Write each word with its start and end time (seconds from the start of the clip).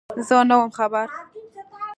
_زه 0.27 0.37
نه 0.49 0.55
وم 0.59 0.71
خبر. 0.77 1.07